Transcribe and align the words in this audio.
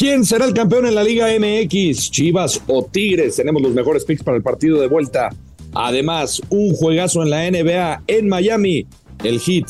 ¿Quién 0.00 0.24
será 0.24 0.46
el 0.46 0.54
campeón 0.54 0.86
en 0.86 0.94
la 0.94 1.04
Liga 1.04 1.26
MX? 1.26 2.10
¿Chivas 2.10 2.62
o 2.68 2.86
Tigres? 2.86 3.36
Tenemos 3.36 3.60
los 3.60 3.74
mejores 3.74 4.02
picks 4.06 4.22
para 4.22 4.38
el 4.38 4.42
partido 4.42 4.80
de 4.80 4.88
vuelta. 4.88 5.28
Además, 5.74 6.40
un 6.48 6.74
juegazo 6.74 7.22
en 7.22 7.28
la 7.28 7.50
NBA 7.50 8.04
en 8.06 8.26
Miami. 8.26 8.86
El 9.22 9.38
Heat 9.38 9.66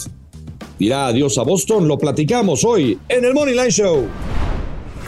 dirá 0.78 1.08
adiós 1.08 1.36
a 1.36 1.42
Boston. 1.42 1.88
Lo 1.88 1.98
platicamos 1.98 2.62
hoy 2.62 2.96
en 3.08 3.24
el 3.24 3.34
Money 3.34 3.54
Line 3.54 3.72
Show. 3.72 4.06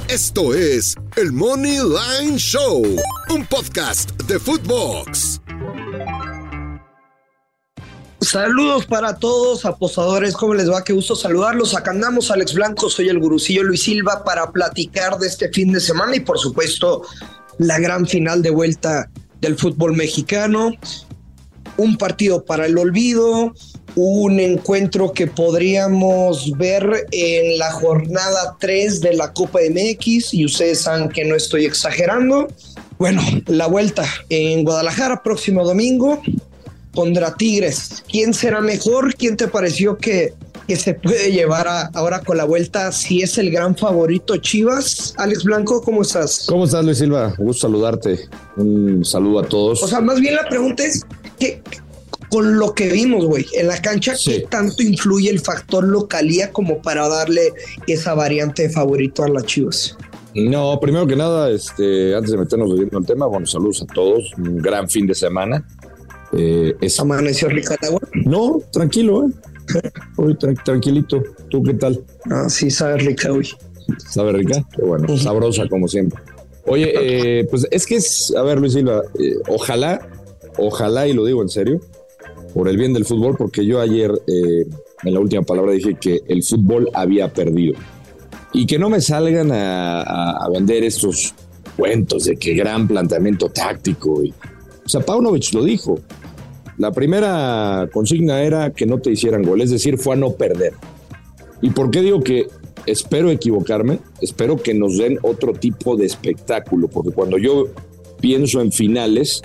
Esto 0.08 0.54
es 0.54 0.96
el 1.14 1.30
Money 1.30 1.78
Line 1.78 2.36
Show, 2.36 2.82
un 3.30 3.46
podcast 3.46 4.20
de 4.24 4.40
Footbox. 4.40 5.41
Saludos 8.32 8.86
para 8.86 9.16
todos, 9.16 9.66
apostadores. 9.66 10.32
¿Cómo 10.32 10.54
les 10.54 10.70
va? 10.70 10.82
Qué 10.82 10.94
gusto 10.94 11.14
saludarlos. 11.14 11.74
Acá 11.74 11.90
andamos, 11.90 12.30
Alex 12.30 12.54
Blanco, 12.54 12.88
soy 12.88 13.10
el 13.10 13.18
gurucillo 13.18 13.62
Luis 13.62 13.82
Silva 13.82 14.24
para 14.24 14.50
platicar 14.52 15.18
de 15.18 15.26
este 15.26 15.50
fin 15.50 15.70
de 15.70 15.80
semana 15.80 16.16
y, 16.16 16.20
por 16.20 16.38
supuesto, 16.38 17.02
la 17.58 17.78
gran 17.78 18.06
final 18.06 18.40
de 18.40 18.48
vuelta 18.48 19.10
del 19.42 19.58
fútbol 19.58 19.94
mexicano. 19.94 20.72
Un 21.76 21.98
partido 21.98 22.42
para 22.42 22.64
el 22.64 22.78
olvido, 22.78 23.52
un 23.96 24.40
encuentro 24.40 25.12
que 25.12 25.26
podríamos 25.26 26.56
ver 26.56 27.06
en 27.10 27.58
la 27.58 27.70
jornada 27.70 28.56
3 28.58 29.02
de 29.02 29.12
la 29.12 29.34
Copa 29.34 29.58
MX 29.58 30.32
y 30.32 30.46
ustedes 30.46 30.80
saben 30.80 31.10
que 31.10 31.26
no 31.26 31.34
estoy 31.34 31.66
exagerando. 31.66 32.48
Bueno, 32.96 33.20
la 33.44 33.66
vuelta 33.66 34.06
en 34.30 34.64
Guadalajara 34.64 35.22
próximo 35.22 35.66
domingo 35.66 36.22
contra 36.94 37.34
Tigres. 37.34 38.02
¿Quién 38.10 38.34
será 38.34 38.60
mejor? 38.60 39.14
¿Quién 39.14 39.36
te 39.36 39.48
pareció 39.48 39.96
que, 39.96 40.34
que 40.68 40.76
se 40.76 40.94
puede 40.94 41.32
llevar 41.32 41.66
a- 41.68 41.86
ahora 41.94 42.20
con 42.20 42.36
la 42.36 42.44
vuelta? 42.44 42.92
Si 42.92 43.22
es 43.22 43.38
el 43.38 43.50
gran 43.50 43.76
favorito 43.76 44.36
Chivas. 44.36 45.14
Alex 45.16 45.44
Blanco, 45.44 45.82
¿cómo 45.82 46.02
estás? 46.02 46.44
¿Cómo 46.48 46.64
estás, 46.64 46.84
Luis 46.84 46.98
Silva? 46.98 47.34
Un 47.38 47.46
gusto 47.46 47.66
saludarte. 47.68 48.28
Un 48.56 49.04
saludo 49.04 49.40
a 49.40 49.48
todos. 49.48 49.82
O 49.82 49.88
sea, 49.88 50.00
más 50.00 50.20
bien 50.20 50.34
la 50.36 50.44
pregunta 50.48 50.84
es 50.84 51.02
que 51.38 51.62
con 52.28 52.58
lo 52.58 52.72
que 52.74 52.88
vimos, 52.88 53.26
güey, 53.26 53.44
en 53.54 53.66
la 53.68 53.80
cancha, 53.82 54.14
Sí. 54.16 54.30
¿qué 54.30 54.40
tanto 54.48 54.82
influye 54.82 55.28
el 55.28 55.40
factor 55.40 55.84
localía 55.84 56.50
como 56.50 56.80
para 56.80 57.06
darle 57.06 57.52
esa 57.86 58.14
variante 58.14 58.62
de 58.62 58.70
favorito 58.70 59.22
a 59.22 59.28
las 59.28 59.44
Chivas? 59.44 59.96
No, 60.34 60.80
primero 60.80 61.06
que 61.06 61.14
nada, 61.14 61.50
este, 61.50 62.14
antes 62.14 62.30
de 62.32 62.38
meternos 62.38 62.70
de 62.72 62.84
lleno 62.86 62.96
al 62.96 63.04
tema, 63.04 63.26
bueno, 63.26 63.46
saludos 63.46 63.82
a 63.82 63.92
todos. 63.92 64.32
Un 64.38 64.56
gran 64.62 64.88
fin 64.88 65.06
de 65.06 65.14
semana. 65.14 65.62
Eh, 66.32 66.74
es- 66.80 66.98
Amaneció 67.00 67.48
Ricardo. 67.48 68.00
No, 68.24 68.60
tranquilo, 68.72 69.26
¿eh? 69.26 69.30
Hoy 70.16 70.34
tran- 70.34 70.62
tranquilito. 70.64 71.22
¿Tú 71.50 71.62
qué 71.62 71.74
tal? 71.74 72.02
Ah, 72.30 72.48
sí, 72.48 72.70
sabes 72.70 73.04
rica, 73.04 73.30
güey. 73.30 73.48
¿Sabe 74.10 74.32
rica? 74.32 74.62
Qué 74.74 74.82
bueno, 74.82 75.16
sabrosa 75.18 75.68
como 75.68 75.88
siempre. 75.88 76.18
Oye, 76.66 76.92
eh, 77.40 77.44
pues 77.50 77.66
es 77.70 77.86
que 77.86 77.96
es, 77.96 78.32
a 78.36 78.42
ver, 78.42 78.58
Luis 78.60 78.72
Silva, 78.74 79.02
eh, 79.18 79.34
ojalá, 79.48 80.06
ojalá, 80.58 81.06
y 81.08 81.12
lo 81.12 81.24
digo 81.24 81.42
en 81.42 81.48
serio, 81.48 81.80
por 82.54 82.68
el 82.68 82.76
bien 82.76 82.92
del 82.92 83.04
fútbol, 83.04 83.36
porque 83.36 83.66
yo 83.66 83.80
ayer 83.80 84.10
eh, 84.26 84.66
en 85.04 85.14
la 85.14 85.20
última 85.20 85.42
palabra 85.42 85.72
dije 85.72 85.96
que 86.00 86.20
el 86.28 86.42
fútbol 86.44 86.88
había 86.94 87.32
perdido. 87.32 87.74
Y 88.52 88.66
que 88.66 88.78
no 88.78 88.88
me 88.90 89.00
salgan 89.00 89.50
a, 89.50 90.02
a- 90.02 90.44
a 90.44 90.50
vender 90.50 90.84
estos 90.84 91.34
cuentos 91.76 92.24
de 92.24 92.36
que 92.36 92.54
gran 92.54 92.86
planteamiento 92.86 93.48
táctico. 93.48 94.22
Y, 94.22 94.32
o 94.84 94.88
sea, 94.88 95.00
Paunovic 95.00 95.52
lo 95.54 95.64
dijo. 95.64 95.98
La 96.78 96.92
primera 96.92 97.88
consigna 97.92 98.42
era 98.42 98.70
que 98.70 98.86
no 98.86 98.98
te 98.98 99.10
hicieran 99.10 99.42
gol, 99.42 99.60
es 99.60 99.70
decir, 99.70 99.98
fue 99.98 100.14
a 100.14 100.18
no 100.18 100.32
perder. 100.32 100.74
¿Y 101.60 101.70
por 101.70 101.90
qué 101.90 102.00
digo 102.00 102.22
que 102.22 102.48
espero 102.86 103.30
equivocarme? 103.30 103.98
Espero 104.20 104.56
que 104.56 104.74
nos 104.74 104.98
den 104.98 105.18
otro 105.22 105.52
tipo 105.52 105.96
de 105.96 106.06
espectáculo, 106.06 106.88
porque 106.88 107.12
cuando 107.12 107.38
yo 107.38 107.68
pienso 108.20 108.60
en 108.60 108.72
finales, 108.72 109.42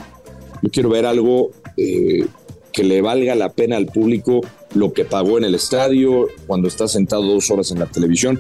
yo 0.62 0.70
quiero 0.72 0.90
ver 0.90 1.06
algo 1.06 1.52
eh, 1.76 2.26
que 2.72 2.84
le 2.84 3.02
valga 3.02 3.36
la 3.36 3.50
pena 3.50 3.78
al 3.78 3.88
público 3.88 4.42
lo 4.74 4.94
que 4.94 5.06
pagó 5.06 5.38
en 5.38 5.44
el 5.44 5.56
estadio, 5.56 6.28
cuando 6.46 6.68
está 6.68 6.88
sentado 6.88 7.24
dos 7.24 7.50
horas 7.50 7.72
en 7.72 7.80
la 7.80 7.88
televisión. 7.88 8.40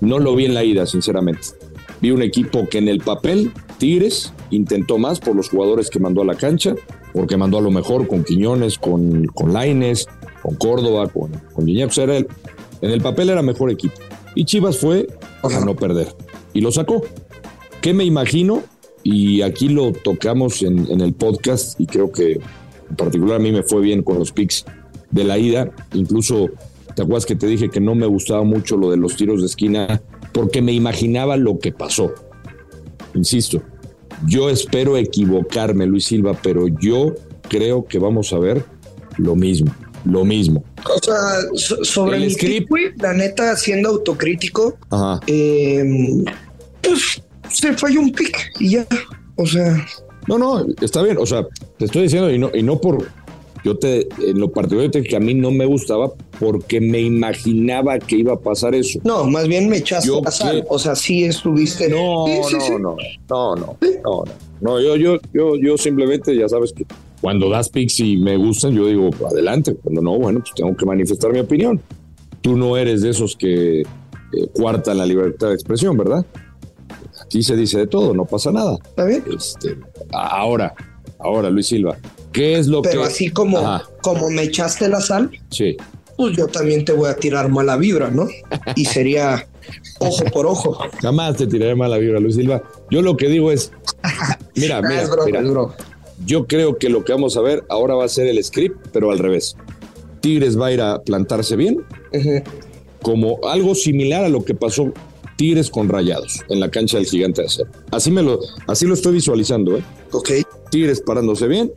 No 0.00 0.18
lo 0.18 0.34
vi 0.36 0.44
en 0.44 0.54
la 0.54 0.64
ida, 0.64 0.86
sinceramente. 0.86 1.48
Vi 2.00 2.10
un 2.10 2.22
equipo 2.22 2.68
que 2.68 2.78
en 2.78 2.88
el 2.88 3.00
papel, 3.00 3.52
Tigres, 3.78 4.32
intentó 4.50 4.98
más 4.98 5.20
por 5.20 5.34
los 5.34 5.48
jugadores 5.48 5.88
que 5.88 5.98
mandó 5.98 6.22
a 6.22 6.26
la 6.26 6.34
cancha, 6.34 6.74
porque 7.16 7.36
mandó 7.36 7.58
a 7.58 7.62
lo 7.62 7.70
mejor 7.70 8.06
con 8.06 8.22
Quiñones, 8.22 8.78
con, 8.78 9.24
con 9.26 9.52
Laines, 9.52 10.06
con 10.42 10.54
Córdoba, 10.56 11.08
con, 11.08 11.32
con 11.54 11.66
Gignac. 11.66 11.88
O 11.88 11.92
sea, 11.92 12.04
era 12.04 12.18
el- 12.18 12.28
en 12.82 12.90
el 12.90 13.00
papel 13.00 13.30
era 13.30 13.42
mejor 13.42 13.70
equipo. 13.70 13.94
Y 14.34 14.44
Chivas 14.44 14.76
fue 14.78 15.08
a 15.42 15.64
no 15.64 15.74
perder. 15.74 16.14
Y 16.52 16.60
lo 16.60 16.70
sacó. 16.70 17.02
¿Qué 17.80 17.94
me 17.94 18.04
imagino? 18.04 18.62
Y 19.02 19.40
aquí 19.42 19.68
lo 19.68 19.92
tocamos 19.92 20.62
en, 20.62 20.90
en 20.90 21.00
el 21.00 21.14
podcast 21.14 21.80
y 21.80 21.86
creo 21.86 22.12
que 22.12 22.32
en 22.90 22.96
particular 22.96 23.36
a 23.36 23.38
mí 23.42 23.50
me 23.50 23.62
fue 23.62 23.80
bien 23.80 24.02
con 24.02 24.18
los 24.18 24.30
picks 24.32 24.64
de 25.10 25.24
la 25.24 25.38
ida. 25.38 25.70
Incluso, 25.94 26.50
¿te 26.94 27.02
acuerdas 27.02 27.24
que 27.24 27.36
te 27.36 27.46
dije 27.46 27.70
que 27.70 27.80
no 27.80 27.94
me 27.94 28.06
gustaba 28.06 28.42
mucho 28.42 28.76
lo 28.76 28.90
de 28.90 28.96
los 28.98 29.16
tiros 29.16 29.40
de 29.40 29.46
esquina? 29.46 30.02
Porque 30.32 30.60
me 30.60 30.72
imaginaba 30.72 31.36
lo 31.38 31.58
que 31.58 31.72
pasó. 31.72 32.12
Insisto, 33.14 33.62
yo 34.26 34.48
espero 34.50 34.96
equivocarme, 34.96 35.86
Luis 35.86 36.06
Silva, 36.06 36.38
pero 36.42 36.68
yo 36.68 37.14
creo 37.48 37.84
que 37.84 37.98
vamos 37.98 38.32
a 38.32 38.38
ver 38.38 38.64
lo 39.18 39.34
mismo, 39.36 39.74
lo 40.04 40.24
mismo. 40.24 40.64
O 40.84 40.98
sea, 41.04 41.16
so- 41.54 41.84
sobre 41.84 42.16
El 42.18 42.32
script. 42.32 42.70
la 43.00 43.12
neta, 43.12 43.56
siendo 43.56 43.88
autocrítico, 43.90 44.76
Ajá. 44.90 45.20
eh, 45.26 46.24
pues 46.82 47.22
se 47.50 47.72
falló 47.74 48.00
un 48.00 48.12
pick 48.12 48.52
y 48.60 48.70
ya. 48.70 48.86
O 49.36 49.46
sea, 49.46 49.76
No, 50.28 50.38
no, 50.38 50.66
está 50.80 51.02
bien. 51.02 51.18
O 51.18 51.26
sea, 51.26 51.46
te 51.78 51.84
estoy 51.84 52.02
diciendo, 52.02 52.28
y 52.32 52.38
no, 52.38 52.50
y 52.52 52.62
no 52.62 52.80
por. 52.80 53.06
Yo 53.66 53.76
te, 53.76 54.06
en 54.24 54.38
lo 54.38 54.52
particular, 54.52 54.88
te 54.92 54.98
dije 55.00 55.10
que 55.10 55.16
a 55.16 55.20
mí 55.20 55.34
no 55.34 55.50
me 55.50 55.66
gustaba 55.66 56.12
porque 56.38 56.80
me 56.80 57.00
imaginaba 57.00 57.98
que 57.98 58.14
iba 58.16 58.34
a 58.34 58.38
pasar 58.38 58.76
eso. 58.76 59.00
no, 59.02 59.24
más 59.24 59.48
bien 59.48 59.68
me 59.68 59.78
echaste 59.78 60.06
Yo 60.06 60.20
la 60.22 60.30
sal. 60.30 60.60
qué- 60.60 60.66
O 60.70 60.78
sea, 60.78 60.94
sí 60.94 61.24
estuviste. 61.24 61.88
No, 61.88 62.26
Sí, 62.26 62.32
sí, 62.48 62.54
no, 62.54 62.60
sí. 62.60 62.70
no, 62.70 62.78
no, 62.78 62.96
no, 63.28 63.56
no, 63.56 63.76
no, 64.04 64.24
no. 64.60 64.80
yo, 64.80 64.94
yo, 64.94 65.16
yo, 65.34 65.56
yo 65.56 65.76
simplemente, 65.76 66.36
ya 66.36 66.48
sabes 66.48 66.72
que 66.72 66.86
cuando 67.20 67.50
das 67.50 67.68
picks 67.68 67.98
y 67.98 68.16
me 68.18 68.36
gustan, 68.36 68.72
yo 68.72 68.86
digo, 68.86 69.10
adelante. 69.28 69.74
Cuando 69.82 70.00
no, 70.00 70.16
bueno, 70.16 70.38
pues 70.38 70.52
tengo 70.54 70.76
que 70.76 70.86
manifestar 70.86 71.32
mi 71.32 71.40
opinión. 71.40 71.80
Tú 72.42 72.56
no 72.56 72.76
eres 72.76 73.02
de 73.02 73.10
esos 73.10 73.34
que 73.34 73.80
eh, 73.80 73.86
cuartan 74.54 74.98
la 74.98 75.06
libertad 75.06 75.48
de 75.48 75.54
expresión, 75.54 75.96
¿verdad? 75.96 76.24
Aquí 77.24 77.42
se 77.42 77.56
dice 77.56 77.78
de 77.78 77.86
todo, 77.88 78.14
no 78.14 78.26
pasa 78.26 78.52
nada. 78.52 78.76
¿Está 78.84 79.04
bien? 79.06 79.24
Este, 79.36 79.76
ahora, 80.12 80.72
ahora, 81.18 81.50
Luis 81.50 81.66
Silva, 81.66 81.96
¿qué 82.36 82.58
es 82.58 82.66
lo 82.68 82.82
Pero 82.82 83.00
que. 83.02 83.06
así 83.08 83.30
como, 83.30 83.58
Ajá, 83.58 83.84
como 84.02 84.30
me 84.30 84.42
echaste 84.42 84.88
la 84.88 85.00
sal, 85.00 85.30
sí. 85.50 85.76
pues 86.16 86.36
yo 86.36 86.46
también 86.46 86.84
te 86.84 86.92
voy 86.92 87.08
a 87.10 87.16
tirar 87.16 87.48
mala 87.48 87.76
vibra, 87.76 88.10
¿no? 88.10 88.28
Y 88.76 88.84
sería 88.84 89.46
ojo 89.98 90.24
por 90.32 90.46
ojo. 90.46 90.78
Jamás 91.00 91.36
te 91.36 91.46
tiraré 91.46 91.74
mala 91.74 91.98
vibra, 91.98 92.20
Luis 92.20 92.36
Silva. 92.36 92.62
Yo 92.90 93.02
lo 93.02 93.16
que 93.16 93.28
digo 93.28 93.50
es, 93.50 93.72
mira, 94.54 94.80
mira, 94.82 95.02
es 95.02 95.10
broma, 95.10 95.24
mira. 95.26 95.40
es 95.40 95.50
broma. 95.50 95.74
Yo 96.24 96.46
creo 96.46 96.78
que 96.78 96.88
lo 96.88 97.04
que 97.04 97.12
vamos 97.12 97.36
a 97.36 97.40
ver 97.40 97.64
ahora 97.68 97.94
va 97.94 98.04
a 98.04 98.08
ser 98.08 98.26
el 98.26 98.42
script, 98.44 98.88
pero 98.92 99.10
al 99.10 99.18
revés. 99.18 99.56
Tigres 100.20 100.58
va 100.58 100.66
a 100.66 100.72
ir 100.72 100.80
a 100.80 101.02
plantarse 101.02 101.56
bien, 101.56 101.84
como 103.02 103.38
algo 103.48 103.74
similar 103.74 104.24
a 104.24 104.28
lo 104.28 104.44
que 104.44 104.54
pasó 104.54 104.92
Tigres 105.36 105.68
con 105.70 105.88
rayados 105.88 106.42
en 106.48 106.60
la 106.60 106.70
cancha 106.70 106.96
del 106.96 107.06
gigante 107.06 107.42
de 107.42 107.48
acero. 107.48 107.70
Así 107.92 108.10
me 108.10 108.22
lo, 108.22 108.40
así 108.66 108.86
lo 108.86 108.94
estoy 108.94 109.12
visualizando, 109.12 109.76
¿eh? 109.76 109.82
Ok. 110.12 110.30
Tigres 110.70 111.00
parándose 111.02 111.46
bien 111.46 111.70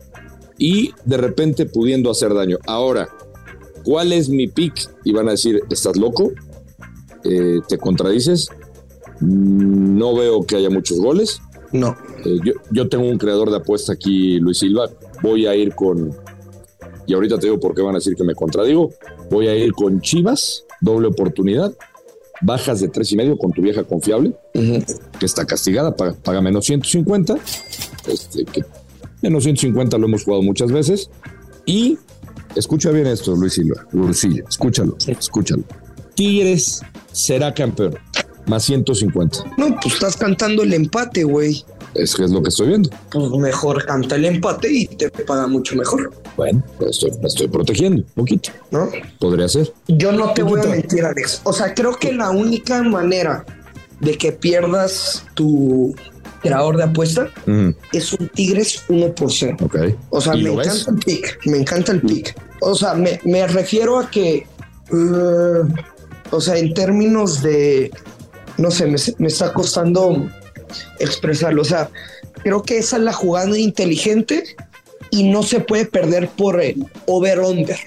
y 0.60 0.92
de 1.06 1.16
repente 1.16 1.66
pudiendo 1.66 2.10
hacer 2.10 2.32
daño. 2.34 2.58
Ahora, 2.66 3.08
¿cuál 3.82 4.12
es 4.12 4.28
mi 4.28 4.46
pick? 4.46 4.88
Y 5.04 5.12
van 5.12 5.26
a 5.26 5.32
decir, 5.32 5.60
¿estás 5.70 5.96
loco? 5.96 6.30
Eh, 7.24 7.58
¿Te 7.66 7.78
contradices? 7.78 8.48
Mm, 9.20 9.98
No 9.98 10.14
veo 10.14 10.44
que 10.44 10.56
haya 10.56 10.70
muchos 10.70 11.00
goles. 11.00 11.40
No. 11.72 11.96
Eh, 12.24 12.38
yo, 12.44 12.52
yo 12.70 12.88
tengo 12.88 13.08
un 13.08 13.16
creador 13.18 13.50
de 13.50 13.56
apuesta 13.56 13.94
aquí, 13.94 14.38
Luis 14.38 14.58
Silva. 14.58 14.90
Voy 15.22 15.46
a 15.46 15.54
ir 15.56 15.74
con. 15.74 16.14
Y 17.06 17.14
ahorita 17.14 17.38
te 17.38 17.46
digo 17.46 17.58
por 17.58 17.74
qué 17.74 17.80
van 17.82 17.94
a 17.94 17.98
decir 17.98 18.14
que 18.14 18.22
me 18.24 18.34
contradigo. 18.34 18.90
Voy 19.30 19.48
a 19.48 19.56
ir 19.56 19.72
con 19.72 20.00
Chivas, 20.00 20.64
doble 20.82 21.08
oportunidad. 21.08 21.72
Bajas 22.42 22.80
de 22.80 22.88
tres 22.88 23.12
y 23.12 23.16
medio 23.16 23.36
con 23.38 23.52
tu 23.52 23.60
vieja 23.62 23.84
confiable, 23.84 24.34
que 24.54 25.26
está 25.26 25.44
castigada, 25.46 25.94
paga, 25.94 26.14
paga 26.22 26.40
menos 26.40 26.64
150. 26.66 27.36
Este, 28.06 28.44
que 28.46 28.64
menos 29.22 29.44
150 29.44 29.98
lo 29.98 30.06
hemos 30.06 30.24
jugado 30.24 30.42
muchas 30.42 30.72
veces. 30.72 31.10
Y 31.66 31.98
escucha 32.56 32.90
bien 32.90 33.06
esto, 33.06 33.34
Luis 33.36 33.54
Silva, 33.54 33.86
Gurusillo, 33.92 34.44
escúchalo, 34.48 34.96
escúchalo. 35.06 35.62
Tigres 36.14 36.82
será 37.12 37.54
campeón, 37.54 37.96
más 38.46 38.64
150. 38.64 39.38
No, 39.56 39.76
pues 39.80 39.94
estás 39.94 40.16
cantando 40.16 40.62
el 40.62 40.74
empate, 40.74 41.24
güey. 41.24 41.64
Es 41.94 42.14
que 42.14 42.24
es 42.24 42.30
lo 42.30 42.42
que 42.42 42.50
estoy 42.50 42.68
viendo. 42.68 42.90
Pues 43.10 43.30
mejor 43.32 43.84
canta 43.84 44.14
el 44.14 44.24
empate 44.24 44.72
y 44.72 44.86
te 44.86 45.10
paga 45.10 45.48
mucho 45.48 45.74
mejor, 45.74 46.12
Bueno, 46.36 46.62
pues 46.78 46.90
estoy, 46.92 47.10
me 47.20 47.26
estoy 47.26 47.48
protegiendo 47.48 48.02
un 48.02 48.08
poquito. 48.14 48.50
¿no? 48.70 48.88
Podría 49.18 49.48
ser. 49.48 49.72
Yo 49.88 50.12
no 50.12 50.32
te 50.32 50.42
voy 50.42 50.60
a 50.60 50.66
mentir, 50.66 51.04
Alex. 51.04 51.40
O 51.44 51.52
sea, 51.52 51.74
creo 51.74 51.96
que 51.96 52.12
la 52.12 52.30
única 52.30 52.82
manera 52.82 53.44
de 54.00 54.16
que 54.16 54.32
pierdas 54.32 55.24
tu 55.34 55.94
creador 56.42 56.76
de 56.76 56.84
apuesta 56.84 57.28
Mm, 57.46 57.70
es 57.92 58.12
un 58.12 58.28
Tigres 58.28 58.82
1 58.88 59.14
por 59.14 59.32
0. 59.32 59.56
ok. 59.60 59.76
O 60.10 60.20
sea, 60.20 60.34
¿Y 60.36 60.42
me 60.44 60.56
ves? 60.56 60.66
encanta 60.66 60.90
el 60.90 60.96
pick. 60.98 61.38
Me 61.46 61.58
encanta 61.58 61.92
el 61.92 62.00
pick. 62.02 62.34
O 62.60 62.74
sea, 62.74 62.94
me, 62.94 63.20
me 63.24 63.46
refiero 63.46 63.98
a 63.98 64.10
que. 64.10 64.46
eh, 64.92 65.62
o 66.32 66.40
sea, 66.40 66.56
en 66.56 66.72
términos 66.74 67.42
de. 67.42 67.90
No 68.58 68.70
sé, 68.70 68.86
me, 68.86 68.96
me 69.18 69.28
está 69.28 69.52
costando 69.52 70.28
expresarlo. 70.98 71.62
O 71.62 71.64
sea, 71.64 71.88
creo 72.42 72.62
que 72.62 72.78
esa 72.78 72.96
es 72.96 73.02
la 73.02 73.12
jugada 73.12 73.58
inteligente 73.58 74.44
y 75.10 75.24
no 75.30 75.42
se 75.42 75.60
puede 75.60 75.86
perder 75.86 76.28
por 76.28 76.60
el 76.60 76.86
over-under. 77.06 77.78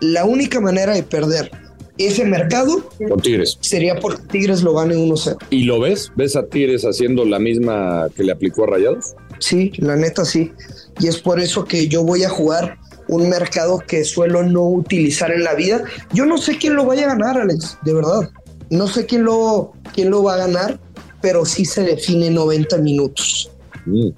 La 0.00 0.24
única 0.24 0.60
manera 0.60 0.94
de 0.94 1.02
perder 1.02 1.50
ese 1.98 2.24
mercado 2.24 2.88
Con 3.08 3.20
Tigres. 3.20 3.58
sería 3.60 3.98
porque 3.98 4.22
Tigres 4.30 4.62
lo 4.62 4.74
gane 4.74 4.94
1-0. 4.96 5.36
¿Y 5.50 5.64
lo 5.64 5.80
ves? 5.80 6.12
¿Ves 6.16 6.36
a 6.36 6.46
Tigres 6.46 6.84
haciendo 6.84 7.24
la 7.24 7.38
misma 7.38 8.08
que 8.14 8.22
le 8.24 8.32
aplicó 8.32 8.64
a 8.64 8.68
Rayados? 8.68 9.14
Sí, 9.40 9.72
la 9.78 9.96
neta 9.96 10.24
sí. 10.24 10.52
Y 11.00 11.06
es 11.08 11.18
por 11.18 11.40
eso 11.40 11.64
que 11.64 11.88
yo 11.88 12.02
voy 12.04 12.24
a 12.24 12.28
jugar 12.28 12.78
un 13.08 13.28
mercado 13.28 13.78
que 13.78 14.04
suelo 14.04 14.42
no 14.42 14.68
utilizar 14.68 15.30
en 15.30 15.42
la 15.44 15.54
vida. 15.54 15.82
Yo 16.12 16.26
no 16.26 16.38
sé 16.38 16.56
quién 16.58 16.74
lo 16.74 16.84
vaya 16.84 17.04
a 17.04 17.16
ganar, 17.16 17.40
Alex, 17.40 17.78
de 17.84 17.94
verdad. 17.94 18.30
No 18.70 18.86
sé 18.86 19.06
quién 19.06 19.24
lo, 19.24 19.72
quién 19.94 20.10
lo 20.10 20.22
va 20.22 20.34
a 20.34 20.38
ganar, 20.38 20.78
pero 21.22 21.44
sí 21.46 21.64
se 21.64 21.82
define 21.84 22.30
90 22.30 22.76
minutos. 22.78 23.50
Mm, 23.86 24.08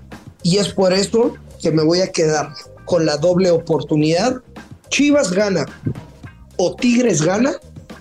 Y 0.43 0.57
es 0.59 0.69
por 0.71 0.93
eso 0.93 1.35
que 1.63 1.71
me 1.71 1.85
voy 1.85 2.01
a 2.01 2.11
quedar 2.11 2.49
con 2.85 3.07
la 3.07 3.17
doble 3.17 3.51
oportunidad. 3.51 4.37
Chivas 4.89 5.31
gana 5.33 5.67
o 6.57 6.75
Tigres 6.75 7.23
gana 7.23 7.53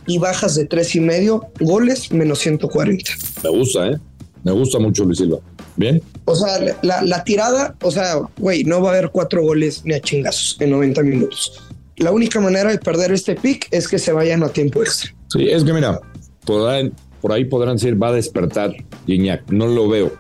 y 0.10 0.18
bajas 0.18 0.56
de 0.56 0.66
tres 0.66 0.96
y 0.96 1.00
medio 1.00 1.48
goles 1.62 2.12
menos 2.12 2.40
140. 2.40 3.12
me 3.44 3.50
gusta, 3.50 3.88
¿eh? 3.88 3.98
Me 4.44 4.52
gusta 4.52 4.80
mucho 4.80 5.06
Luis 5.06 5.18
Silva. 5.20 5.38
¿Bien? 5.78 6.02
O 6.26 6.36
sea, 6.36 6.60
la, 6.82 7.02
la 7.04 7.24
tirada, 7.24 7.76
o 7.82 7.92
sea, 7.92 8.20
güey, 8.38 8.64
no 8.66 8.82
va 8.82 8.90
a 8.90 8.94
haber 8.98 9.12
cuatro 9.12 9.42
goles 9.42 9.82
ni 9.86 9.94
a 9.94 10.02
chingazos 10.02 10.58
en 10.60 10.72
90 10.72 11.04
minutos. 11.04 11.62
La 11.98 12.12
única 12.12 12.40
manera 12.42 12.70
de 12.72 12.78
perder 12.80 13.12
este 13.12 13.36
pick 13.36 13.68
es 13.72 13.88
que 13.88 14.00
se 14.00 14.12
vayan 14.12 14.44
a 14.44 14.50
tiempo 14.50 14.82
extra. 14.82 15.14
Sí, 15.32 15.48
es 15.50 15.64
que 15.64 15.72
mira, 15.74 16.00
podrán- 16.46 16.92
por 17.22 17.32
ahí 17.34 17.46
podrán 17.46 17.76
decir, 17.76 18.02
va 18.02 18.10
a 18.10 18.14
despertar 18.14 18.72
Gignac. 19.06 19.50
No 19.52 19.68
lo 19.68 19.88
veo. 19.90 20.12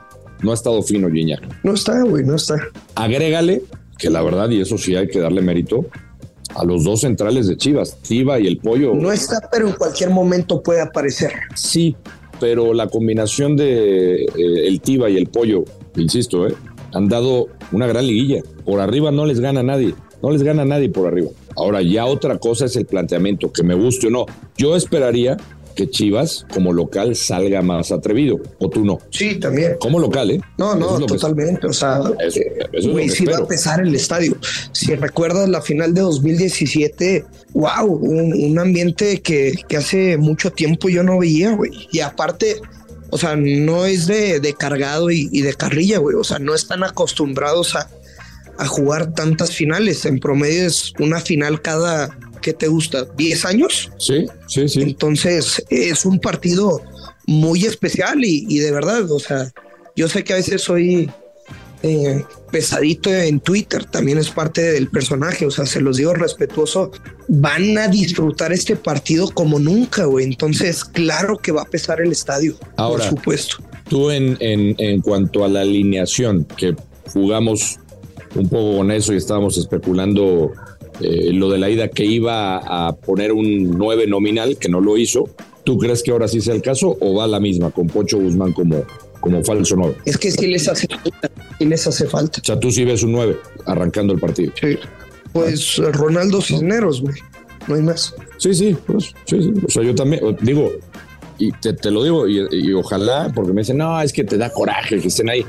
No 0.42 0.52
ha 0.52 0.54
estado 0.54 0.82
fino 0.84 1.10
Gignac. 1.10 1.42
No 1.64 1.74
está, 1.74 2.02
güey, 2.04 2.24
no 2.26 2.36
está. 2.36 2.56
Agrégale, 2.96 3.62
que 3.98 4.10
la 4.10 4.22
verdad, 4.22 4.50
y 4.50 4.62
eso 4.62 4.78
sí 4.78 4.96
hay 4.96 5.08
que 5.08 5.20
darle 5.20 5.42
mérito, 5.42 5.86
a 6.56 6.66
los 6.66 6.84
dos 6.84 7.02
centrales 7.02 7.48
de 7.48 7.58
Chivas, 7.58 7.98
Tiva 8.02 8.40
y 8.40 8.48
el 8.48 8.58
Pollo. 8.58 8.94
No 8.96 9.12
está, 9.12 9.48
pero 9.52 9.68
en 9.68 9.74
cualquier 9.74 10.10
momento 10.10 10.62
puede 10.62 10.82
aparecer. 10.82 11.32
Sí, 11.56 11.96
pero 12.40 12.74
la 12.74 12.88
combinación 12.88 13.56
de 13.56 14.24
eh, 14.24 14.68
el 14.68 14.82
Tiva 14.82 15.10
y 15.10 15.18
el 15.18 15.28
Pollo, 15.28 15.64
insisto, 15.96 16.48
eh, 16.48 16.56
han 16.94 17.08
dado 17.08 17.48
una 17.72 17.88
gran 17.88 18.08
liguilla. 18.08 18.42
Por 18.66 18.80
arriba 18.80 19.12
no 19.12 19.26
les 19.26 19.40
gana 19.40 19.64
nadie, 19.64 19.94
no 20.22 20.32
les 20.32 20.44
gana 20.44 20.66
nadie 20.66 20.90
por 20.90 21.08
arriba. 21.08 21.30
Ahora 21.56 21.82
ya 21.82 22.06
otra 22.06 22.38
cosa 22.38 22.66
es 22.66 22.76
el 22.76 22.86
planteamiento, 22.86 23.52
que 23.52 23.64
me 23.64 23.76
guste 23.76 24.08
o 24.08 24.10
no. 24.10 24.26
Yo 24.58 24.76
esperaría 24.76 25.38
que 25.80 25.90
Chivas 25.90 26.46
como 26.54 26.74
local 26.74 27.16
salga 27.16 27.62
más 27.62 27.92
atrevido, 27.94 28.38
o 28.60 28.70
tú 28.70 28.84
no. 28.84 29.00
Sí, 29.12 29.36
también. 29.36 29.78
Como 29.80 29.98
local, 29.98 30.32
¿eh? 30.32 30.42
No, 30.58 30.76
no, 30.76 31.00
es 31.00 31.06
totalmente. 31.06 31.68
O 31.68 31.72
sea, 31.74 32.02
Eso- 32.20 32.40
eh, 32.42 32.58
eso 32.74 32.88
es 32.88 32.88
güey, 32.88 33.06
que 33.08 33.16
sí 33.16 33.26
va 33.26 33.38
a 33.38 33.48
pesar 33.48 33.80
el 33.80 33.96
estadio. 33.96 34.36
Si 34.74 34.94
recuerdas 34.96 35.48
la 35.48 35.62
final 35.62 35.94
de 35.94 36.02
2017, 36.02 37.24
wow, 37.54 37.86
un, 37.88 38.34
un 38.34 38.60
ambiente 38.60 39.22
que, 39.22 39.54
que 39.70 39.78
hace 39.78 40.18
mucho 40.18 40.52
tiempo 40.52 40.90
yo 40.90 41.02
no 41.04 41.18
veía, 41.20 41.56
güey. 41.56 41.72
Y 41.92 42.02
aparte, 42.02 42.58
o 43.10 43.18
sea, 43.18 43.36
no 43.38 43.86
es 43.86 44.06
de, 44.08 44.40
de 44.42 44.54
cargado 44.54 45.10
y, 45.12 45.30
y 45.32 45.42
de 45.42 45.54
carrilla, 45.54 46.00
güey. 46.00 46.16
O 46.18 46.24
sea, 46.26 46.40
no 46.40 46.54
están 46.54 46.84
acostumbrados 46.84 47.76
a, 47.76 47.90
a 48.58 48.66
jugar 48.68 49.14
tantas 49.14 49.52
finales. 49.56 50.06
En 50.06 50.20
promedio 50.20 50.68
es 50.68 50.92
una 51.00 51.22
final 51.22 51.62
cada, 51.62 52.10
¿qué 52.42 52.54
te 52.54 52.68
gusta? 52.68 53.08
¿10 53.16 53.46
años? 53.46 53.92
Sí, 53.98 54.26
sí, 54.48 54.68
sí. 54.68 54.82
Entonces 54.82 55.64
es 55.70 56.06
un 56.06 56.20
partido 56.20 56.82
muy 57.26 57.66
especial 57.66 58.24
y, 58.24 58.46
y 58.50 58.60
de 58.60 58.72
verdad, 58.72 59.10
o 59.12 59.20
sea, 59.20 59.52
yo 59.96 60.08
sé 60.08 60.24
que 60.24 60.34
a 60.34 60.38
veces 60.38 60.62
soy 60.62 61.10
eh, 61.82 62.24
pesadito 62.52 63.14
en 63.14 63.40
Twitter, 63.40 63.86
también 63.86 64.18
es 64.18 64.30
parte 64.30 64.62
del 64.62 64.90
personaje, 64.90 65.46
o 65.46 65.52
sea, 65.52 65.66
se 65.66 65.80
los 65.80 65.98
digo 65.98 66.14
respetuoso, 66.14 66.92
van 67.28 67.78
a 67.78 67.88
disfrutar 67.88 68.52
este 68.52 68.76
partido 68.76 69.30
como 69.30 69.60
nunca, 69.60 70.06
güey. 70.06 70.26
Entonces, 70.26 70.84
claro 70.84 71.38
que 71.38 71.52
va 71.52 71.62
a 71.62 71.66
pesar 71.66 72.02
el 72.02 72.12
estadio, 72.12 72.56
Ahora. 72.76 73.06
por 73.06 73.18
supuesto. 73.18 73.58
Tú 73.88 74.12
en, 74.12 74.36
en, 74.40 74.76
en 74.78 75.02
cuanto 75.02 75.46
a 75.46 75.48
la 75.48 75.62
alineación, 75.62 76.46
que 76.58 76.76
jugamos 77.14 77.80
un 78.36 78.50
poco 78.50 78.78
con 78.78 78.92
eso 78.92 79.14
y 79.14 79.18
estábamos 79.18 79.58
especulando 79.58 80.52
eh, 81.02 81.32
lo 81.34 81.50
de 81.50 81.58
la 81.58 81.70
ida 81.70 81.88
que 81.88 82.06
iba 82.06 82.58
a 82.58 82.96
poner 82.96 83.32
un 83.32 83.78
9 83.78 84.08
nominal, 84.08 84.58
que 84.58 84.70
no 84.70 84.82
lo 84.82 84.98
hizo. 84.98 85.30
¿Tú 85.64 85.78
crees 85.78 86.04
que 86.04 86.12
ahora 86.12 86.28
sí 86.28 86.42
sea 86.42 86.56
el 86.56 86.62
caso 86.62 86.98
o 87.00 87.16
va 87.16 87.28
la 87.28 87.40
misma 87.40 87.72
con 87.72 87.88
Pocho 87.88 88.18
Guzmán 88.18 88.54
como, 88.54 88.84
como 89.20 89.44
falso 89.44 89.76
9? 89.76 89.96
Es 90.06 90.18
que 90.18 90.32
sí 90.32 90.48
les 90.48 90.68
hace 90.68 90.88
falta, 90.88 91.32
sí 91.58 91.66
les 91.66 91.88
hace 91.88 92.08
falta. 92.08 92.42
O 92.42 92.46
sea, 92.46 92.60
tú 92.60 92.72
sí 92.72 92.86
ves 92.86 93.04
un 93.04 93.12
9 93.14 93.38
arrancando 93.66 94.14
el 94.14 94.20
partido. 94.20 94.52
Sí. 94.60 94.78
Pues 95.32 95.78
Ronaldo 95.78 96.42
Cisneros, 96.42 97.02
güey, 97.02 97.16
no 97.68 97.76
hay 97.76 97.82
más. 97.84 98.16
Sí, 98.38 98.54
sí, 98.54 98.76
pues, 98.86 99.14
sí, 99.26 99.42
sí. 99.42 99.54
O 99.66 99.70
sea, 99.70 99.84
yo 99.84 99.94
también, 99.94 100.22
digo, 100.42 100.72
y 101.38 101.52
te, 101.52 101.74
te 101.74 101.92
lo 101.92 102.04
digo, 102.04 102.28
y, 102.28 102.46
y 102.52 102.74
ojalá, 102.74 103.32
porque 103.34 103.54
me 103.54 103.62
dicen, 103.62 103.78
no, 103.78 104.02
es 104.02 104.12
que 104.12 104.24
te 104.24 104.38
da 104.38 104.52
coraje 104.52 105.00
que 105.00 105.08
estén 105.08 105.30
ahí. 105.30 105.46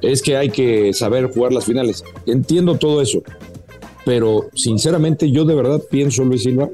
Es 0.00 0.22
que 0.22 0.36
hay 0.36 0.48
que 0.48 0.92
saber 0.92 1.30
jugar 1.30 1.52
las 1.52 1.64
finales. 1.64 2.04
Entiendo 2.26 2.76
todo 2.76 3.02
eso, 3.02 3.22
pero 4.08 4.48
sinceramente 4.54 5.30
yo 5.30 5.44
de 5.44 5.54
verdad 5.54 5.82
pienso, 5.90 6.24
Luis 6.24 6.42
Silva, 6.44 6.70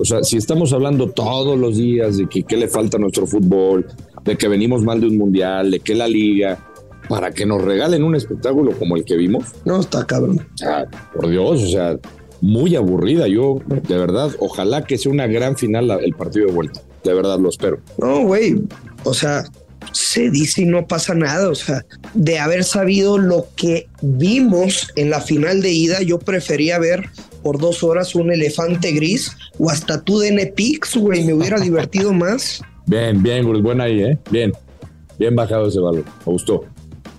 o 0.00 0.04
sea, 0.04 0.24
si 0.24 0.36
estamos 0.36 0.72
hablando 0.72 1.08
todos 1.08 1.56
los 1.56 1.76
días 1.76 2.16
de 2.16 2.28
que 2.28 2.42
qué 2.42 2.56
le 2.56 2.66
falta 2.66 2.96
a 2.96 3.00
nuestro 3.00 3.28
fútbol, 3.28 3.86
de 4.24 4.36
que 4.36 4.48
venimos 4.48 4.82
mal 4.82 5.00
de 5.00 5.06
un 5.06 5.16
mundial, 5.16 5.70
de 5.70 5.78
que 5.78 5.94
la 5.94 6.08
liga, 6.08 6.68
para 7.08 7.30
que 7.30 7.46
nos 7.46 7.62
regalen 7.62 8.02
un 8.02 8.16
espectáculo 8.16 8.72
como 8.76 8.96
el 8.96 9.04
que 9.04 9.14
vimos, 9.14 9.44
No, 9.64 9.78
está 9.78 10.04
cabrón. 10.04 10.44
por 11.14 11.28
Dios, 11.28 11.62
o 11.62 11.68
sea, 11.68 11.96
muy 12.40 12.74
aburrida. 12.74 13.28
Yo, 13.28 13.58
de 13.68 13.96
verdad, 13.96 14.32
ojalá 14.40 14.82
que 14.84 14.98
sea 14.98 15.12
una 15.12 15.28
gran 15.28 15.56
final 15.56 15.88
el 16.02 16.14
partido 16.14 16.46
de 16.46 16.52
vuelta. 16.54 16.80
De 17.04 17.14
verdad, 17.14 17.38
lo 17.38 17.50
espero. 17.50 17.78
No, 17.98 18.24
güey. 18.24 18.60
O 19.04 19.14
sea, 19.14 19.44
se 19.92 20.30
dice 20.30 20.62
y 20.62 20.66
no 20.66 20.86
pasa 20.86 21.14
nada. 21.14 21.48
O 21.48 21.54
sea, 21.54 21.84
de 22.14 22.38
haber 22.38 22.64
sabido 22.64 23.18
lo 23.18 23.46
que 23.56 23.88
vimos 24.02 24.88
en 24.96 25.10
la 25.10 25.20
final 25.20 25.62
de 25.62 25.70
ida, 25.70 26.02
yo 26.02 26.18
prefería 26.18 26.78
ver 26.78 27.08
por 27.42 27.58
dos 27.58 27.82
horas 27.82 28.14
un 28.14 28.32
elefante 28.32 28.92
gris 28.92 29.36
o 29.58 29.70
hasta 29.70 30.02
tú 30.02 30.18
de 30.18 30.32
Nepix, 30.32 30.96
güey. 30.96 31.24
Me 31.24 31.34
hubiera 31.34 31.60
divertido 31.60 32.12
más. 32.12 32.62
Bien, 32.86 33.22
bien, 33.22 33.44
Gurus, 33.44 33.62
buena 33.62 33.84
ahí, 33.84 34.02
¿eh? 34.02 34.18
Bien, 34.30 34.52
bien 35.18 35.34
bajado 35.34 35.68
ese 35.68 35.80
balón. 35.80 36.04
Me 36.04 36.32
gustó. 36.32 36.64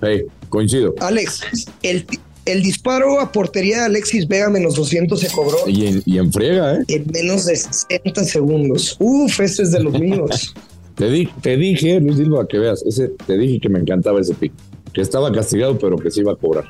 Hey, 0.02 0.24
coincido. 0.50 0.94
Alex, 1.00 1.42
el, 1.82 2.06
el 2.46 2.62
disparo 2.62 3.20
a 3.20 3.32
portería 3.32 3.80
de 3.80 3.86
Alexis 3.86 4.28
Vega 4.28 4.50
menos 4.50 4.76
200 4.76 5.20
se 5.20 5.30
cobró 5.30 5.58
Y 5.68 5.88
en, 5.88 6.04
y 6.06 6.18
en 6.18 6.32
friega, 6.32 6.76
¿eh? 6.76 6.84
en 6.88 7.06
menos 7.12 7.46
de 7.46 7.56
60 7.56 8.24
segundos. 8.24 8.96
Uf, 9.00 9.40
este 9.40 9.64
es 9.64 9.72
de 9.72 9.80
los 9.82 10.00
míos. 10.00 10.54
Te, 10.96 11.10
di- 11.10 11.30
te 11.42 11.58
dije, 11.58 12.00
Luis 12.00 12.18
Silva, 12.18 12.48
que 12.48 12.58
veas, 12.60 12.84
ese, 12.86 13.10
te 13.28 13.38
dije 13.38 13.60
que 13.60 13.70
me 13.70 13.80
encantaba 13.80 14.20
ese 14.22 14.34
pick, 14.34 14.54
que 14.94 15.02
estaba 15.02 15.32
castigado, 15.32 15.78
pero 15.78 15.98
que 15.98 16.10
se 16.10 16.22
iba 16.22 16.32
a 16.32 16.36
cobrar. 16.36 16.66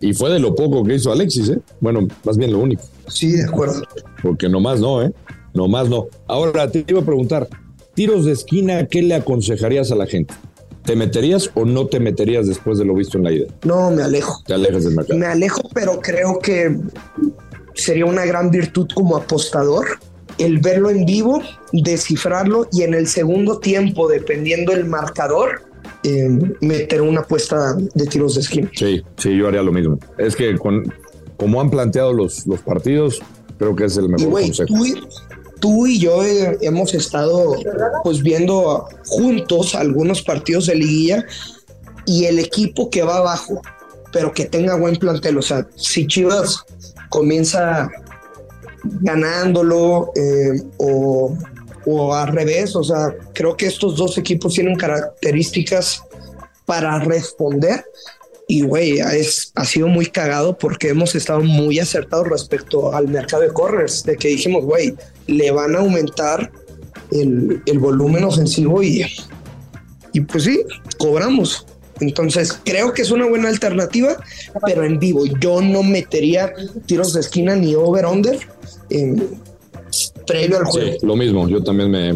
Y 0.00 0.14
fue 0.14 0.30
de 0.30 0.38
lo 0.38 0.54
poco 0.54 0.82
que 0.82 0.94
hizo 0.94 1.12
Alexis, 1.12 1.50
¿eh? 1.50 1.60
Bueno, 1.80 2.08
más 2.24 2.38
bien 2.38 2.52
lo 2.52 2.58
único, 2.58 2.82
Sí, 3.08 3.32
de 3.32 3.44
acuerdo. 3.44 3.82
porque 4.22 4.48
nomás 4.48 4.80
no, 4.80 5.02
¿eh? 5.02 5.12
Nomás 5.52 5.88
no. 5.90 6.06
Ahora 6.26 6.70
te 6.70 6.84
iba 6.88 7.00
a 7.00 7.04
preguntar, 7.04 7.48
tiros 7.94 8.24
de 8.24 8.32
esquina, 8.32 8.86
¿qué 8.86 9.02
le 9.02 9.14
aconsejarías 9.14 9.90
a 9.92 9.96
la 9.96 10.06
gente? 10.06 10.32
¿Te 10.84 10.96
meterías 10.96 11.50
o 11.54 11.66
no 11.66 11.86
te 11.86 12.00
meterías 12.00 12.46
después 12.46 12.78
de 12.78 12.86
lo 12.86 12.94
visto 12.94 13.18
en 13.18 13.24
la 13.24 13.32
ida? 13.32 13.46
No, 13.64 13.90
me 13.90 14.02
alejo. 14.02 14.42
Te 14.46 14.54
alejas 14.54 14.84
del 14.84 14.94
mercado. 14.94 15.18
Me 15.18 15.26
alejo, 15.26 15.60
pero 15.74 16.00
creo 16.00 16.38
que 16.38 16.78
sería 17.74 18.06
una 18.06 18.24
gran 18.24 18.50
virtud 18.50 18.88
como 18.94 19.16
apostador 19.16 19.86
el 20.40 20.58
verlo 20.58 20.90
en 20.90 21.04
vivo, 21.06 21.42
descifrarlo 21.72 22.66
y 22.72 22.82
en 22.82 22.94
el 22.94 23.06
segundo 23.06 23.58
tiempo, 23.58 24.08
dependiendo 24.08 24.72
el 24.72 24.84
marcador, 24.86 25.62
eh, 26.02 26.28
meter 26.60 27.02
una 27.02 27.20
apuesta 27.20 27.74
de 27.94 28.06
tiros 28.06 28.34
de 28.34 28.40
esquina. 28.40 28.70
Sí, 28.74 29.02
sí, 29.16 29.36
yo 29.36 29.48
haría 29.48 29.62
lo 29.62 29.72
mismo. 29.72 29.98
Es 30.18 30.34
que 30.34 30.56
con, 30.58 30.92
como 31.36 31.60
han 31.60 31.70
planteado 31.70 32.12
los, 32.12 32.46
los 32.46 32.60
partidos, 32.60 33.20
creo 33.58 33.76
que 33.76 33.84
es 33.84 33.96
el 33.96 34.06
Y 34.06 34.08
mejor 34.08 34.28
güey, 34.30 34.44
consejo. 34.46 34.68
tú, 34.68 34.86
y- 34.86 34.94
tú 35.60 35.86
y 35.86 35.98
yo 35.98 36.24
eh, 36.24 36.56
hemos 36.62 36.94
estado 36.94 37.54
pues 38.02 38.22
viendo 38.22 38.86
juntos 39.06 39.74
algunos 39.74 40.22
partidos 40.22 40.66
de 40.66 40.74
liguilla 40.76 41.24
y 42.06 42.24
el 42.24 42.38
equipo 42.38 42.88
que 42.88 43.02
va 43.02 43.18
abajo, 43.18 43.60
pero 44.10 44.32
que 44.32 44.46
tenga 44.46 44.74
buen 44.76 44.96
plantel, 44.96 45.36
o 45.36 45.42
sea, 45.42 45.66
si 45.76 46.06
Chivas 46.06 46.64
comienza 47.10 47.90
ganándolo 48.82 50.12
eh, 50.16 50.62
o, 50.78 51.36
o 51.86 52.14
al 52.14 52.28
revés, 52.28 52.74
o 52.76 52.84
sea, 52.84 53.14
creo 53.32 53.56
que 53.56 53.66
estos 53.66 53.96
dos 53.96 54.18
equipos 54.18 54.54
tienen 54.54 54.76
características 54.76 56.02
para 56.64 56.98
responder 57.00 57.84
y 58.50 58.62
güey, 58.62 58.98
es, 58.98 59.52
ha 59.54 59.64
sido 59.64 59.86
muy 59.86 60.06
cagado 60.06 60.58
porque 60.58 60.88
hemos 60.88 61.14
estado 61.14 61.40
muy 61.40 61.78
acertados 61.78 62.28
respecto 62.28 62.92
al 62.92 63.06
mercado 63.06 63.44
de 63.44 63.52
corners, 63.52 64.02
de 64.02 64.16
que 64.16 64.26
dijimos, 64.26 64.64
güey, 64.64 64.92
le 65.28 65.52
van 65.52 65.76
a 65.76 65.78
aumentar 65.78 66.50
el, 67.12 67.62
el 67.64 67.78
volumen 67.78 68.24
ofensivo 68.24 68.82
y, 68.82 69.06
y 70.12 70.20
pues 70.22 70.44
sí, 70.44 70.64
cobramos. 70.98 71.64
Entonces 72.00 72.58
creo 72.64 72.92
que 72.92 73.02
es 73.02 73.12
una 73.12 73.26
buena 73.26 73.48
alternativa, 73.48 74.16
pero 74.66 74.82
en 74.82 74.98
vivo 74.98 75.26
yo 75.38 75.60
no 75.60 75.84
metería 75.84 76.52
tiros 76.86 77.12
de 77.12 77.20
esquina 77.20 77.54
ni 77.54 77.76
over-under 77.76 78.36
en 78.90 79.28
previo 80.26 80.58
al 80.58 80.64
juego. 80.64 80.92
Sí, 81.00 81.06
lo 81.06 81.16
mismo. 81.16 81.48
Yo 81.48 81.62
también 81.62 81.90
me, 81.90 82.12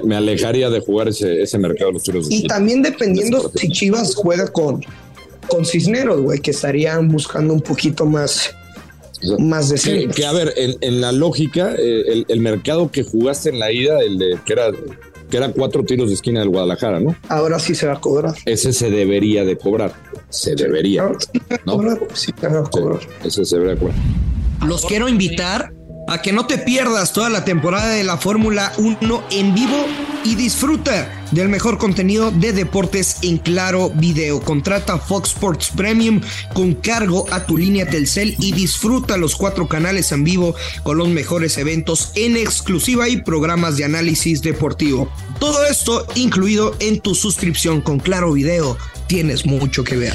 me- 0.00 0.16
alejaría 0.16 0.70
de 0.70 0.80
jugar 0.80 1.08
ese, 1.08 1.42
ese 1.42 1.58
mercado 1.58 1.88
de 1.88 1.92
los 1.94 2.02
tiros 2.04 2.28
de 2.28 2.34
Y 2.36 2.46
también 2.46 2.82
dependiendo 2.82 3.50
si 3.54 3.68
Chivas 3.70 4.14
juega 4.14 4.46
con, 4.48 4.84
con 5.48 5.64
Cisneros, 5.64 6.20
güey, 6.20 6.38
que 6.40 6.52
estarían 6.52 7.08
buscando 7.08 7.52
un 7.52 7.60
poquito 7.60 8.06
más, 8.06 8.50
más 9.38 9.68
de 9.70 9.76
Que, 9.80 10.08
que, 10.08 10.24
a 10.26 10.32
ver, 10.32 10.52
en, 10.56 10.76
en 10.80 11.00
la 11.00 11.10
lógica, 11.12 11.74
eh, 11.76 12.02
el, 12.06 12.26
el 12.28 12.40
mercado 12.40 12.90
que 12.90 13.02
jugaste 13.02 13.48
en 13.50 13.58
la 13.58 13.72
ida, 13.72 14.00
el 14.00 14.18
de 14.18 14.38
que 14.44 14.52
era, 14.52 14.70
que 15.28 15.36
era 15.36 15.50
cuatro 15.50 15.82
tiros 15.84 16.08
de 16.10 16.14
esquina 16.14 16.38
del 16.40 16.50
Guadalajara, 16.50 17.00
¿no? 17.00 17.16
Ahora 17.28 17.58
sí 17.58 17.74
se 17.74 17.88
va 17.88 17.94
a 17.94 18.00
cobrar. 18.00 18.34
Ese 18.44 18.72
se 18.72 18.90
debería 18.90 19.44
de 19.44 19.56
cobrar. 19.58 19.92
Se 20.28 20.54
debería. 20.54 21.02
Ahora 21.02 21.18
sí 21.20 21.28
se 21.48 21.48
va 21.48 21.56
a 21.56 21.60
¿No? 21.66 21.72
cobrar, 21.72 21.98
sí 22.14 22.32
se 22.40 22.46
va 22.48 22.60
a 22.60 22.64
cobrar. 22.70 23.00
Ese 23.24 23.44
se 23.44 23.56
debería 23.56 23.74
de 23.74 23.80
cobrar. 23.80 23.96
Los 24.66 24.84
quiero 24.86 25.08
invitar 25.08 25.72
a 26.06 26.22
que 26.22 26.32
no 26.32 26.46
te 26.46 26.58
pierdas 26.58 27.12
toda 27.12 27.28
la 27.30 27.44
temporada 27.44 27.88
de 27.88 28.04
la 28.04 28.16
Fórmula 28.16 28.72
1 28.78 29.24
en 29.30 29.54
vivo 29.54 29.86
y 30.24 30.34
disfruta 30.34 31.12
del 31.30 31.48
mejor 31.48 31.78
contenido 31.78 32.30
de 32.30 32.52
deportes 32.52 33.18
en 33.22 33.38
Claro 33.38 33.90
Video. 33.90 34.40
Contrata 34.40 34.98
Fox 34.98 35.30
Sports 35.30 35.70
Premium 35.76 36.20
con 36.52 36.74
cargo 36.74 37.26
a 37.30 37.46
tu 37.46 37.56
línea 37.56 37.86
Telcel 37.86 38.36
y 38.38 38.52
disfruta 38.52 39.16
los 39.16 39.36
cuatro 39.36 39.68
canales 39.68 40.12
en 40.12 40.24
vivo 40.24 40.54
con 40.82 40.98
los 40.98 41.08
mejores 41.08 41.58
eventos 41.58 42.12
en 42.14 42.36
exclusiva 42.36 43.08
y 43.08 43.22
programas 43.22 43.76
de 43.76 43.84
análisis 43.84 44.42
deportivo. 44.42 45.10
Todo 45.38 45.64
esto 45.66 46.06
incluido 46.14 46.74
en 46.80 47.00
tu 47.00 47.14
suscripción 47.14 47.80
con 47.80 47.98
Claro 47.98 48.32
Video. 48.32 48.76
Tienes 49.06 49.46
mucho 49.46 49.84
que 49.84 49.96
ver. 49.96 50.14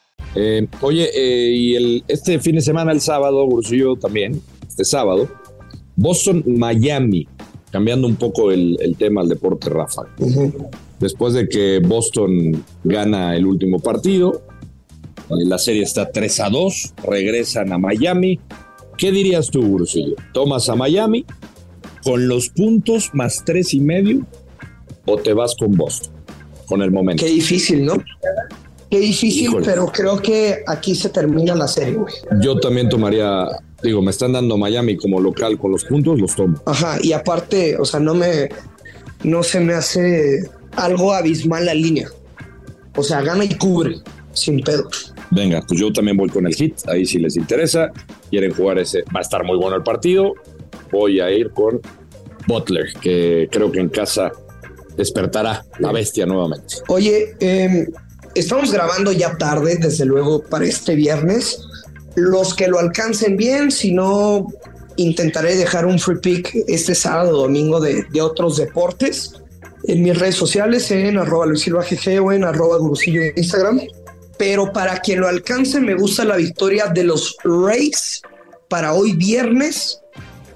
Eh, 0.35 0.67
oye, 0.81 1.09
eh, 1.13 1.51
y 1.53 1.75
el, 1.75 2.03
este 2.07 2.39
fin 2.39 2.55
de 2.55 2.61
semana, 2.61 2.91
el 2.91 3.01
sábado, 3.01 3.45
Bursillo 3.45 3.95
también, 3.95 4.41
este 4.67 4.85
sábado, 4.85 5.29
Boston, 5.95 6.43
Miami, 6.47 7.27
cambiando 7.71 8.07
un 8.07 8.15
poco 8.15 8.51
el, 8.51 8.77
el 8.79 8.95
tema 8.95 9.21
al 9.21 9.29
deporte, 9.29 9.69
Rafa. 9.69 10.03
Después 10.99 11.33
de 11.33 11.49
que 11.49 11.79
Boston 11.79 12.63
gana 12.83 13.35
el 13.35 13.45
último 13.45 13.79
partido, 13.79 14.43
eh, 15.29 15.45
la 15.45 15.57
serie 15.57 15.83
está 15.83 16.11
3 16.11 16.39
a 16.41 16.49
2, 16.49 16.93
regresan 17.03 17.73
a 17.73 17.77
Miami. 17.77 18.39
¿Qué 18.97 19.11
dirías 19.11 19.49
tú, 19.49 19.61
Bursillo? 19.63 20.15
¿Tomas 20.33 20.69
a 20.69 20.75
Miami 20.75 21.25
con 22.03 22.27
los 22.27 22.49
puntos 22.49 23.11
más 23.13 23.43
tres 23.45 23.73
y 23.73 23.79
medio 23.79 24.25
o 25.05 25.17
te 25.17 25.33
vas 25.33 25.55
con 25.55 25.75
Boston? 25.75 26.13
Con 26.67 26.81
el 26.81 26.91
momento. 26.91 27.25
Qué 27.25 27.31
difícil, 27.31 27.85
¿no? 27.85 27.93
Qué 28.91 28.99
difícil, 28.99 29.43
Híjole. 29.45 29.65
pero 29.65 29.85
creo 29.87 30.21
que 30.21 30.63
aquí 30.67 30.95
se 30.95 31.07
termina 31.07 31.55
la 31.55 31.67
serie, 31.69 31.93
güey. 31.93 32.13
Yo 32.41 32.59
también 32.59 32.89
tomaría, 32.89 33.47
digo, 33.81 34.01
me 34.01 34.11
están 34.11 34.33
dando 34.33 34.57
Miami 34.57 34.97
como 34.97 35.21
local 35.21 35.57
con 35.57 35.71
los 35.71 35.85
puntos, 35.85 36.19
los 36.19 36.35
tomo. 36.35 36.61
Ajá, 36.65 36.97
y 37.01 37.13
aparte, 37.13 37.77
o 37.77 37.85
sea, 37.85 38.01
no 38.01 38.13
me, 38.13 38.49
no 39.23 39.43
se 39.43 39.61
me 39.61 39.73
hace 39.75 40.43
algo 40.75 41.13
abismal 41.13 41.65
la 41.65 41.73
línea. 41.73 42.09
O 42.97 43.01
sea, 43.01 43.21
gana 43.21 43.45
y 43.45 43.55
cubre, 43.55 43.95
sin 44.33 44.61
pedo. 44.61 44.89
Venga, 45.29 45.63
pues 45.65 45.79
yo 45.79 45.93
también 45.93 46.17
voy 46.17 46.27
con 46.27 46.45
el 46.45 46.53
hit, 46.53 46.75
ahí 46.89 47.05
si 47.05 47.17
les 47.17 47.37
interesa, 47.37 47.91
quieren 48.29 48.53
jugar 48.53 48.77
ese, 48.77 49.03
va 49.15 49.19
a 49.19 49.21
estar 49.21 49.45
muy 49.45 49.57
bueno 49.57 49.77
el 49.77 49.83
partido, 49.83 50.33
voy 50.91 51.21
a 51.21 51.31
ir 51.31 51.51
con 51.51 51.79
Butler, 52.45 52.87
que 53.01 53.47
creo 53.49 53.71
que 53.71 53.79
en 53.79 53.87
casa 53.87 54.33
despertará 54.97 55.63
la 55.79 55.93
bestia 55.93 56.25
nuevamente. 56.25 56.75
Oye, 56.89 57.37
eh, 57.39 57.87
estamos 58.35 58.71
grabando 58.71 59.11
ya 59.11 59.37
tarde, 59.37 59.77
desde 59.79 60.05
luego, 60.05 60.43
para 60.43 60.65
este 60.65 60.95
viernes. 60.95 61.59
Los 62.15 62.53
que 62.53 62.67
lo 62.67 62.79
alcancen 62.79 63.37
bien, 63.37 63.71
si 63.71 63.91
no, 63.91 64.47
intentaré 64.97 65.55
dejar 65.55 65.85
un 65.85 65.99
free 65.99 66.19
pick 66.19 66.55
este 66.67 66.95
sábado 66.95 67.37
domingo 67.37 67.79
de, 67.79 68.03
de 68.11 68.21
otros 68.21 68.57
deportes 68.57 69.33
en 69.85 70.03
mis 70.03 70.17
redes 70.17 70.35
sociales, 70.35 70.91
en 70.91 71.17
arroba 71.17 71.45
Luis 71.45 71.61
Silva 71.61 71.83
GG 71.83 72.23
o 72.23 72.31
en 72.31 72.43
arroba 72.43 72.77
Gurusillo 72.77 73.21
en 73.21 73.33
Instagram. 73.35 73.81
Pero 74.37 74.71
para 74.71 74.99
quien 74.99 75.21
lo 75.21 75.27
alcance, 75.27 75.79
me 75.79 75.95
gusta 75.95 76.25
la 76.25 76.35
victoria 76.35 76.87
de 76.87 77.03
los 77.03 77.35
Rays 77.43 78.21
para 78.69 78.93
hoy 78.93 79.13
viernes 79.13 79.99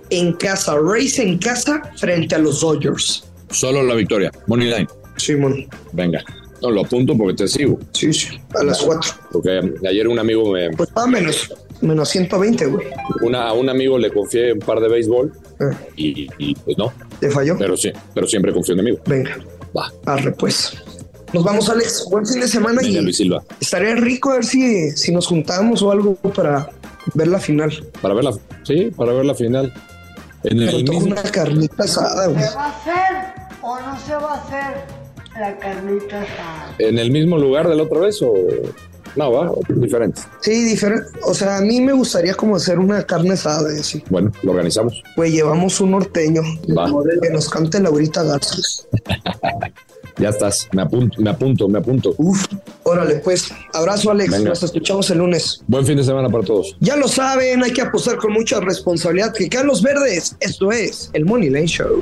en 0.10 0.34
casa. 0.34 0.76
Rays 0.82 1.20
en 1.20 1.38
casa 1.38 1.82
frente 1.98 2.36
a 2.36 2.40
los 2.40 2.62
Dodgers. 2.62 3.24
Solo 3.52 3.84
la 3.84 3.96
victoria, 3.96 4.32
Money 4.48 4.70
Line. 4.70 4.88
Simón. 5.18 5.68
Venga, 5.94 6.24
no 6.62 6.72
lo 6.72 6.82
apunto 6.82 7.18
porque 7.18 7.34
te 7.36 7.48
sigo. 7.48 7.80
Sí, 7.94 8.14
sí, 8.14 8.40
a 8.54 8.64
las 8.64 8.82
4. 8.82 9.12
Porque 9.32 9.74
ayer 9.88 10.08
un 10.08 10.20
amigo 10.20 10.52
me, 10.52 10.72
Pues 10.72 10.90
va 10.98 11.06
menos, 11.08 11.54
menos 11.82 12.10
120, 12.10 12.66
güey. 12.68 12.88
una, 13.22 13.48
a 13.50 13.54
un 13.54 13.70
amigo 13.70 13.98
le 13.98 14.12
confié 14.12 14.54
un 14.54 14.60
par 14.60 14.80
de 14.80 14.88
béisbol 14.90 15.32
Eh, 15.60 15.76
y, 15.96 16.28
y, 16.38 16.56
pues 16.56 16.78
no, 16.78 16.92
¿Te 17.20 17.30
falló? 17.30 17.58
pero 17.58 17.76
sí, 17.78 17.92
pero 18.14 18.28
siempre 18.28 18.52
confío 18.54 18.74
en 18.76 18.84
mi 18.84 18.90
amigo. 18.92 19.04
Venga, 19.08 19.38
Va, 19.78 19.92
arre 20.06 20.32
pues. 20.32 20.74
Nos 21.34 21.44
vamos, 21.44 21.70
Alex. 21.70 22.06
Buen 22.10 22.26
fin 22.26 22.40
de 22.40 22.48
semana 22.48 22.82
venga 22.82 23.00
y 23.00 23.02
Luis 23.02 23.18
Silva. 23.18 23.44
estaría 23.60 23.96
rico 23.96 24.32
a 24.32 24.36
ver 24.36 24.46
si, 24.46 24.92
si 24.92 25.12
nos 25.12 25.28
juntamos 25.28 25.82
o 25.82 25.92
algo 25.92 26.16
para 26.16 26.70
ver 27.14 27.28
la 27.28 27.40
final. 27.40 27.72
Para 28.02 28.14
ver 28.14 28.24
la, 28.24 28.34
sí, 28.64 28.92
para 28.96 29.12
ver 29.12 29.26
la 29.26 29.36
final. 29.36 29.74
En 30.44 30.58
Me 30.60 30.70
el 30.70 30.84
mismo, 30.84 31.00
una 31.00 31.24
carnita 31.24 31.84
asada, 31.84 32.28
güey. 32.28 32.42
¿Se 32.44 32.56
va 32.56 32.66
a 32.66 32.70
hacer 32.70 33.34
o 33.62 33.80
no 33.82 34.00
se 34.00 34.14
va 34.14 34.34
a 34.36 34.42
hacer 34.44 34.84
la 35.40 35.58
carnita 35.58 36.22
asada? 36.22 36.76
en 36.80 36.98
el 37.00 37.12
mismo 37.12 37.38
lugar 37.38 37.68
de 37.68 37.76
la 37.76 37.84
otra 37.84 38.00
vez 38.00 38.22
o 38.22 38.34
No, 39.16 39.32
va, 39.32 39.52
diferente. 39.70 40.22
Sí, 40.42 40.64
diferente. 40.66 41.08
O 41.24 41.34
sea, 41.34 41.58
a 41.58 41.62
mí 41.62 41.80
me 41.80 41.94
gustaría 41.94 42.34
como 42.34 42.58
hacer 42.58 42.80
una 42.80 43.04
carne 43.04 43.34
asada, 43.34 43.74
y 43.74 43.80
así. 43.80 44.04
Bueno, 44.10 44.32
lo 44.44 44.52
organizamos. 44.52 45.02
Pues 45.16 45.32
llevamos 45.32 45.80
un 45.80 45.92
norteño 45.92 46.42
Va. 46.78 46.90
que 47.22 47.30
nos 47.30 47.50
cante 47.50 47.80
Laurita 47.80 48.24
Garza. 48.24 48.56
Ya 50.18 50.30
estás. 50.30 50.70
Me 50.72 50.82
apunto, 50.82 51.22
me 51.22 51.30
apunto, 51.30 51.68
me 51.68 51.78
apunto. 51.80 52.16
Uf, 52.18 52.46
órale, 52.84 53.16
pues. 53.16 53.52
Abrazo, 53.74 54.12
Alex. 54.12 54.32
Venga. 54.32 54.50
Nos 54.52 54.64
escuchamos 54.64 55.10
el 55.10 55.18
lunes. 55.18 55.62
Buen 55.68 55.86
fin 55.86 55.98
de 55.98 56.06
semana 56.06 56.30
para 56.30 56.42
todos. 56.46 56.78
Ya 56.80 56.96
lo 56.96 57.10
saben, 57.10 57.62
hay 57.62 57.74
que 57.74 57.82
apostar 57.82 58.16
con 58.16 58.32
mucha 58.32 58.62
responsabilidad. 58.62 59.34
Que 59.34 59.50
caen 59.50 59.68
los 59.68 59.82
verdes. 59.82 60.38
Esto 60.40 60.72
es 60.72 61.10
el 61.12 61.26
Money 61.26 61.50
Lane 61.50 61.68
Show. 61.68 62.02